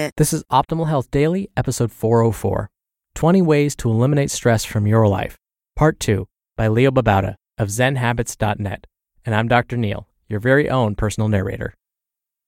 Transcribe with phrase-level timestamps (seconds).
[0.00, 2.70] This is Optimal Health Daily, episode 404
[3.14, 5.36] 20 Ways to Eliminate Stress from Your Life,
[5.76, 6.26] Part 2
[6.56, 8.86] by Leo Babauta of ZenHabits.net.
[9.26, 9.76] And I'm Dr.
[9.76, 11.74] Neil, your very own personal narrator.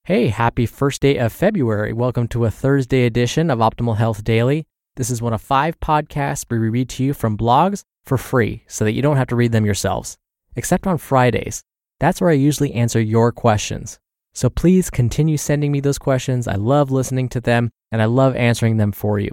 [0.05, 1.93] Hey, happy first day of February.
[1.93, 4.65] Welcome to a Thursday edition of Optimal Health Daily.
[4.95, 8.83] This is one of five podcasts we read to you from blogs for free so
[8.83, 10.17] that you don't have to read them yourselves,
[10.55, 11.61] except on Fridays.
[11.99, 13.99] That's where I usually answer your questions.
[14.33, 16.47] So please continue sending me those questions.
[16.47, 19.29] I love listening to them and I love answering them for you.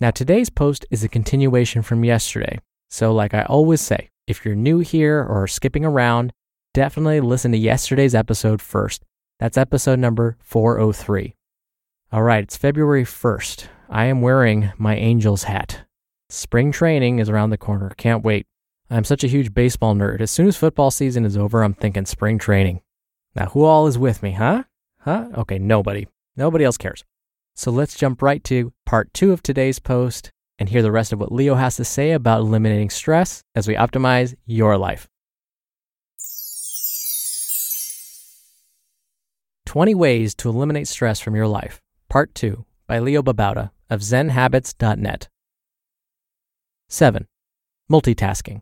[0.00, 2.58] Now, today's post is a continuation from yesterday.
[2.90, 6.32] So, like I always say, if you're new here or skipping around,
[6.72, 9.04] definitely listen to yesterday's episode first.
[9.40, 11.34] That's episode number 403.
[12.12, 13.66] All right, it's February 1st.
[13.90, 15.84] I am wearing my Angels hat.
[16.30, 17.92] Spring training is around the corner.
[17.96, 18.46] Can't wait.
[18.90, 20.20] I'm such a huge baseball nerd.
[20.20, 22.80] As soon as football season is over, I'm thinking spring training.
[23.34, 24.64] Now, who all is with me, huh?
[25.00, 25.28] Huh?
[25.34, 26.06] Okay, nobody.
[26.36, 27.04] Nobody else cares.
[27.56, 31.20] So let's jump right to part two of today's post and hear the rest of
[31.20, 35.08] what Leo has to say about eliminating stress as we optimize your life.
[39.66, 45.28] 20 Ways to Eliminate Stress from Your Life, Part 2 by Leo Babauta of ZenHabits.net.
[46.88, 47.26] 7.
[47.90, 48.60] Multitasking.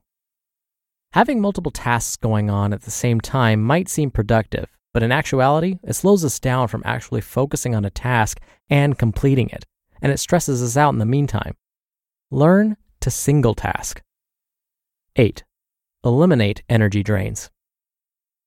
[1.12, 5.78] Having multiple tasks going on at the same time might seem productive, but in actuality,
[5.82, 8.40] it slows us down from actually focusing on a task
[8.70, 9.66] and completing it,
[10.00, 11.54] and it stresses us out in the meantime.
[12.30, 14.00] Learn to single task.
[15.16, 15.44] 8.
[16.02, 17.50] Eliminate energy drains.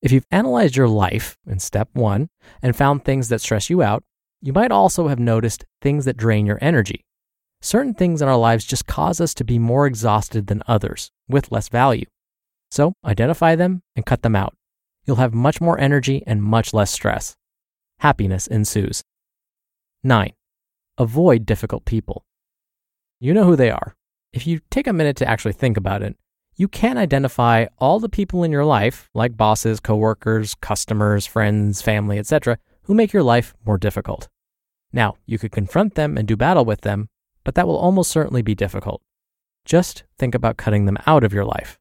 [0.02, 2.30] If you've analyzed your life in step one
[2.64, 4.04] and found things that stress you out,
[4.42, 7.06] you might also have noticed things that drain your energy.
[7.62, 11.52] Certain things in our lives just cause us to be more exhausted than others with
[11.52, 12.06] less value.
[12.76, 14.54] So identify them and cut them out.
[15.06, 17.38] You'll have much more energy and much less stress.
[18.00, 19.02] Happiness ensues.
[20.04, 20.34] 9.
[20.98, 22.26] Avoid difficult people.
[23.22, 23.96] You know who they are.
[24.34, 26.18] If you take a minute to actually think about it,
[26.58, 32.20] you can identify all the people in your life, like bosses, coworkers, customers, friends, family,
[32.20, 34.28] etc., who make your life more difficult.
[34.92, 37.08] Now, you could confront them and do battle with them,
[37.46, 39.02] but that will almost certainly be difficult.
[39.64, 41.80] Just think about cutting them out of your life.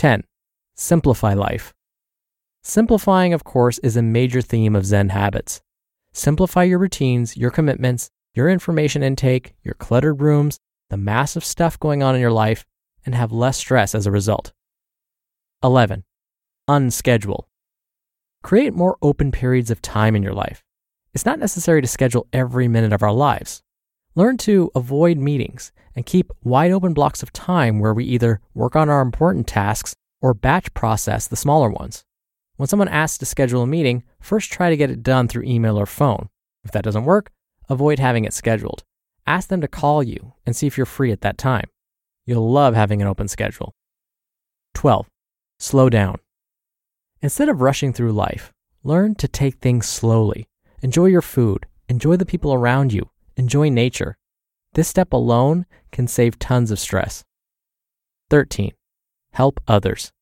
[0.00, 0.24] 10.
[0.76, 1.74] Simplify life.
[2.62, 5.60] Simplifying, of course, is a major theme of Zen habits.
[6.14, 10.58] Simplify your routines, your commitments, your information intake, your cluttered rooms,
[10.88, 12.64] the massive stuff going on in your life,
[13.04, 14.54] and have less stress as a result.
[15.62, 16.04] 11.
[16.66, 17.44] Unschedule.
[18.42, 20.64] Create more open periods of time in your life.
[21.12, 23.62] It's not necessary to schedule every minute of our lives.
[24.14, 28.74] Learn to avoid meetings and keep wide open blocks of time where we either work
[28.74, 32.04] on our important tasks or batch process the smaller ones.
[32.56, 35.78] When someone asks to schedule a meeting, first try to get it done through email
[35.78, 36.28] or phone.
[36.64, 37.30] If that doesn't work,
[37.68, 38.84] avoid having it scheduled.
[39.26, 41.68] Ask them to call you and see if you're free at that time.
[42.26, 43.74] You'll love having an open schedule.
[44.74, 45.08] 12.
[45.58, 46.16] Slow down.
[47.22, 48.52] Instead of rushing through life,
[48.82, 50.48] learn to take things slowly.
[50.82, 54.16] Enjoy your food, enjoy the people around you, enjoy nature.
[54.74, 57.24] This step alone can save tons of stress.
[58.30, 58.72] 13.
[59.32, 60.12] Help others.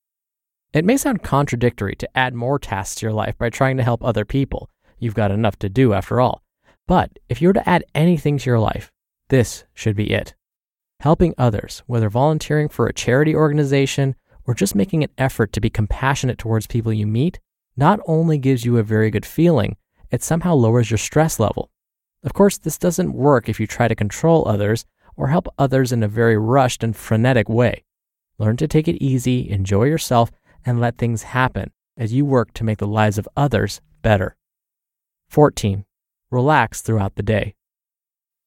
[0.72, 4.04] It may sound contradictory to add more tasks to your life by trying to help
[4.04, 4.68] other people.
[4.98, 6.42] You've got enough to do after all.
[6.86, 8.92] But if you were to add anything to your life,
[9.28, 10.34] this should be it.
[11.00, 14.14] Helping others, whether volunteering for a charity organization
[14.46, 17.38] or just making an effort to be compassionate towards people you meet,
[17.76, 19.76] not only gives you a very good feeling,
[20.10, 21.70] it somehow lowers your stress level.
[22.24, 24.84] Of course, this doesn't work if you try to control others
[25.16, 27.84] or help others in a very rushed and frenetic way.
[28.38, 30.30] Learn to take it easy, enjoy yourself,
[30.64, 34.36] and let things happen as you work to make the lives of others better.
[35.28, 35.84] 14.
[36.30, 37.54] Relax throughout the day.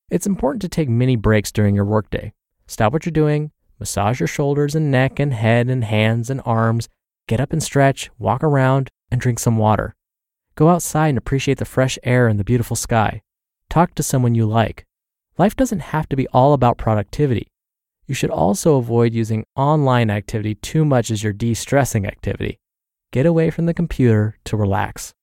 [0.09, 2.33] It's important to take mini breaks during your workday.
[2.67, 6.87] Stop what you're doing, massage your shoulders and neck and head and hands and arms,
[7.27, 9.95] get up and stretch, walk around, and drink some water.
[10.55, 13.21] Go outside and appreciate the fresh air and the beautiful sky.
[13.69, 14.85] Talk to someone you like.
[15.37, 17.50] Life doesn't have to be all about productivity.
[18.07, 22.59] You should also avoid using online activity too much as your de stressing activity.
[23.11, 25.13] Get away from the computer to relax.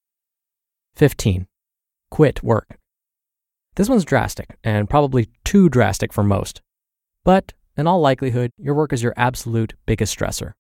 [0.96, 1.46] 15.
[2.10, 2.78] Quit work.
[3.76, 6.62] This one's drastic and probably too drastic for most.
[7.24, 10.52] But in all likelihood, your work is your absolute biggest stressor.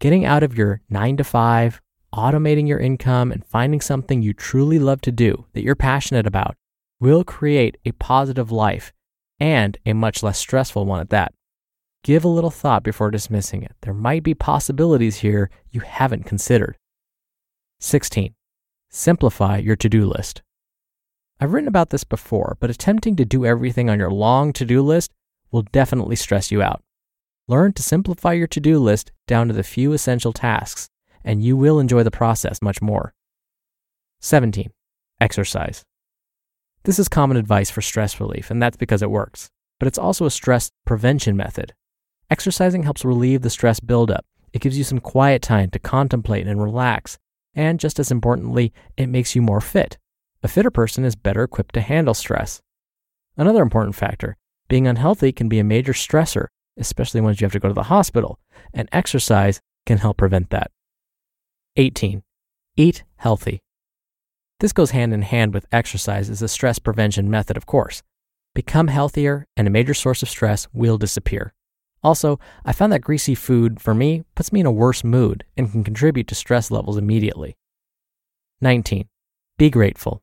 [0.00, 1.80] Getting out of your 9 to 5,
[2.14, 6.56] automating your income, and finding something you truly love to do that you're passionate about
[7.00, 8.92] will create a positive life
[9.38, 11.32] and a much less stressful one at that.
[12.04, 13.74] Give a little thought before dismissing it.
[13.82, 16.76] There might be possibilities here you haven't considered.
[17.80, 18.34] 16.
[18.90, 20.42] Simplify your to do list.
[21.40, 24.82] I've written about this before, but attempting to do everything on your long to do
[24.82, 25.12] list
[25.52, 26.82] will definitely stress you out.
[27.46, 30.88] Learn to simplify your to do list down to the few essential tasks,
[31.24, 33.14] and you will enjoy the process much more.
[34.20, 34.70] 17.
[35.20, 35.84] Exercise.
[36.84, 40.26] This is common advice for stress relief, and that's because it works, but it's also
[40.26, 41.74] a stress prevention method.
[42.30, 44.24] Exercising helps relieve the stress buildup.
[44.52, 47.18] It gives you some quiet time to contemplate and relax,
[47.54, 49.96] and just as importantly, it makes you more fit.
[50.42, 52.60] A fitter person is better equipped to handle stress.
[53.36, 54.36] Another important factor
[54.68, 57.84] being unhealthy can be a major stressor, especially once you have to go to the
[57.84, 58.38] hospital,
[58.74, 60.70] and exercise can help prevent that.
[61.76, 62.22] 18.
[62.76, 63.60] Eat healthy.
[64.60, 68.02] This goes hand in hand with exercise as a stress prevention method, of course.
[68.54, 71.54] Become healthier, and a major source of stress will disappear.
[72.02, 75.70] Also, I found that greasy food, for me, puts me in a worse mood and
[75.70, 77.56] can contribute to stress levels immediately.
[78.60, 79.08] 19.
[79.56, 80.22] Be grateful.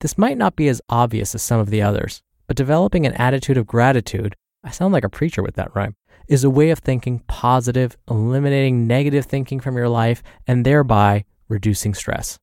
[0.00, 3.56] This might not be as obvious as some of the others, but developing an attitude
[3.56, 5.96] of gratitude, I sound like a preacher with that rhyme,
[6.28, 11.94] is a way of thinking positive, eliminating negative thinking from your life, and thereby reducing
[11.94, 12.38] stress.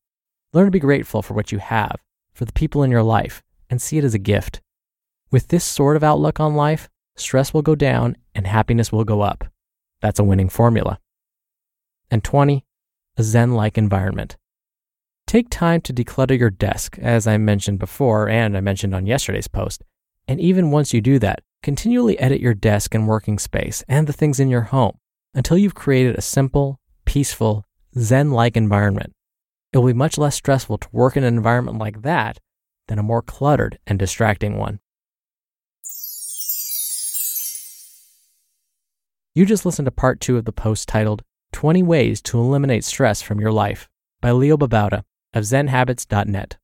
[0.53, 1.97] Learn to be grateful for what you have,
[2.33, 4.61] for the people in your life, and see it as a gift.
[5.31, 9.21] With this sort of outlook on life, stress will go down and happiness will go
[9.21, 9.45] up.
[10.01, 10.99] That's a winning formula.
[12.09, 12.65] And 20,
[13.17, 14.37] a Zen like environment.
[15.25, 19.47] Take time to declutter your desk, as I mentioned before and I mentioned on yesterday's
[19.47, 19.83] post.
[20.27, 24.13] And even once you do that, continually edit your desk and working space and the
[24.13, 24.97] things in your home
[25.33, 27.65] until you've created a simple, peaceful,
[27.97, 29.13] Zen like environment.
[29.73, 32.39] It will be much less stressful to work in an environment like that
[32.87, 34.79] than a more cluttered and distracting one.
[39.37, 43.21] You just listened to part two of the post titled 20 Ways to Eliminate Stress
[43.21, 43.87] from Your Life
[44.19, 46.57] by Leo Babauta of ZenHabits.net.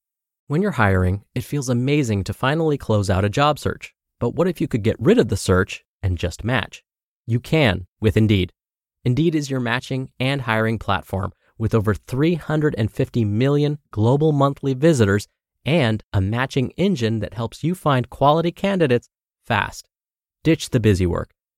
[0.47, 3.93] When you're hiring, it feels amazing to finally close out a job search.
[4.19, 6.83] But what if you could get rid of the search and just match?
[7.27, 8.51] You can with Indeed.
[9.05, 15.27] Indeed is your matching and hiring platform with over 350 million global monthly visitors
[15.63, 19.09] and a matching engine that helps you find quality candidates
[19.45, 19.87] fast.
[20.41, 21.35] Ditch the busy work.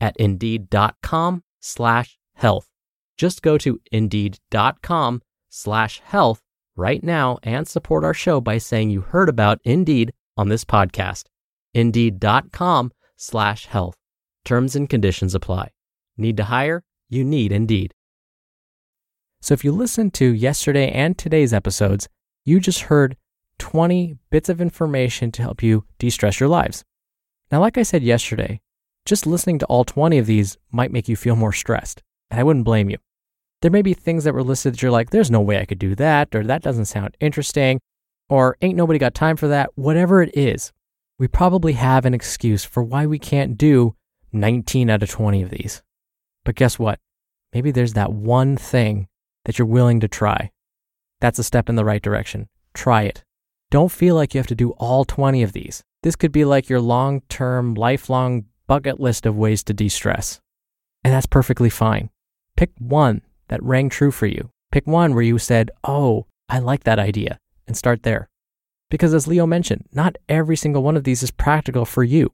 [0.00, 2.68] at indeed.com slash health.
[3.16, 6.42] Just go to indeed.com slash health
[6.76, 11.24] right now and support our show by saying you heard about Indeed on this podcast.
[11.72, 13.96] Indeed.com slash health.
[14.44, 15.70] Terms and conditions apply.
[16.16, 16.82] Need to hire?
[17.08, 17.94] You need Indeed.
[19.40, 22.08] So if you listen to yesterday and today's episodes,
[22.44, 23.16] you just heard
[23.58, 26.84] 20 bits of information to help you de stress your lives.
[27.52, 28.60] Now, like I said yesterday,
[29.06, 32.42] just listening to all 20 of these might make you feel more stressed, and I
[32.42, 32.98] wouldn't blame you.
[33.60, 35.78] There may be things that were listed that you're like, there's no way I could
[35.78, 37.80] do that, or that doesn't sound interesting,
[38.28, 39.70] or ain't nobody got time for that.
[39.74, 40.72] Whatever it is,
[41.18, 43.94] we probably have an excuse for why we can't do
[44.32, 45.82] 19 out of 20 of these.
[46.44, 46.98] But guess what?
[47.52, 49.08] Maybe there's that one thing
[49.44, 50.50] that you're willing to try.
[51.20, 52.48] That's a step in the right direction.
[52.74, 53.24] Try it.
[53.70, 55.82] Don't feel like you have to do all 20 of these.
[56.02, 60.40] This could be like your long term, lifelong bucket list of ways to de stress.
[61.02, 62.10] And that's perfectly fine.
[62.56, 64.50] Pick one that rang true for you.
[64.72, 68.28] Pick one where you said, Oh, I like that idea, and start there.
[68.90, 72.32] Because as Leo mentioned, not every single one of these is practical for you.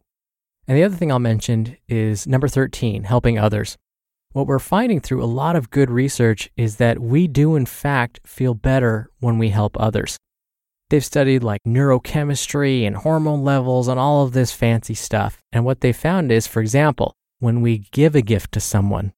[0.67, 3.77] And the other thing I'll mention is number 13, helping others.
[4.33, 8.21] What we're finding through a lot of good research is that we do, in fact,
[8.25, 10.17] feel better when we help others.
[10.91, 15.39] They've studied like neurochemistry and hormone levels and all of this fancy stuff.
[15.53, 19.13] And what they found is, for example, when we give a gift to someone,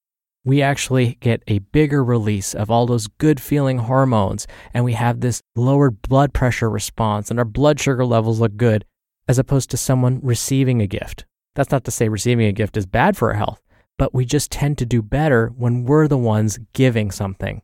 [0.44, 5.20] we actually get a bigger release of all those good feeling hormones and we have
[5.20, 8.84] this lowered blood pressure response and our blood sugar levels look good
[9.26, 11.24] as opposed to someone receiving a gift.
[11.54, 13.62] That's not to say receiving a gift is bad for our health,
[13.98, 17.62] but we just tend to do better when we're the ones giving something.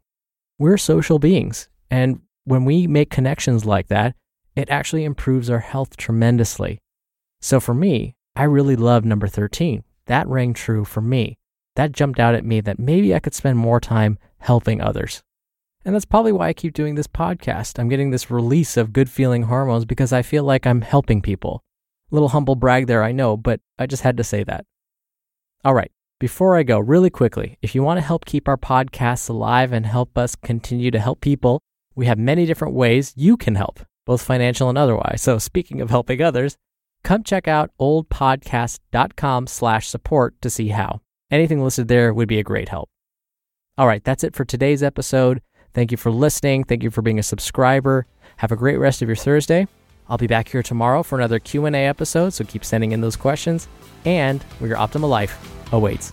[0.58, 4.14] We're social beings, and when we make connections like that,
[4.56, 6.78] it actually improves our health tremendously.
[7.40, 9.84] So for me, I really love number 13.
[10.06, 11.38] That rang true for me
[11.78, 15.22] that jumped out at me that maybe I could spend more time helping others.
[15.84, 17.78] And that's probably why I keep doing this podcast.
[17.78, 21.62] I'm getting this release of good feeling hormones because I feel like I'm helping people.
[22.10, 24.66] Little humble brag there, I know, but I just had to say that.
[25.64, 29.28] All right, before I go, really quickly, if you want to help keep our podcasts
[29.28, 31.60] alive and help us continue to help people,
[31.98, 35.20] we have many different ways you can help, both financial and otherwise.
[35.20, 36.56] So speaking of helping others,
[37.02, 41.00] come check out ohdpodcast.com slash support to see how.
[41.28, 42.88] Anything listed there would be a great help.
[43.76, 45.42] All right, that's it for today's episode.
[45.74, 46.62] Thank you for listening.
[46.62, 48.06] Thank you for being a subscriber.
[48.36, 49.66] Have a great rest of your Thursday.
[50.08, 53.66] I'll be back here tomorrow for another Q&A episode, so keep sending in those questions
[54.04, 55.36] and where your optimal life
[55.72, 56.12] awaits.